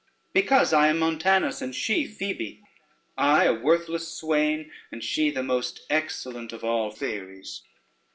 Because 0.33 0.73
I 0.73 0.87
am 0.87 0.97
Montanus, 0.97 1.61
and 1.61 1.75
she 1.75 2.07
Phoebe: 2.07 2.63
I 3.19 3.43
a 3.43 3.53
worthless 3.53 4.07
swain, 4.11 4.71
and 4.91 5.03
she 5.03 5.29
the 5.29 5.43
most 5.43 5.81
excellent 5.91 6.51
of 6.51 6.63
all 6.63 6.89
fairies. 6.89 7.61